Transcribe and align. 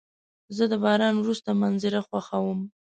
زه 0.55 0.63
د 0.71 0.73
باران 0.83 1.15
وروسته 1.19 1.49
منظره 1.61 1.99
خوښوم. 2.07 2.59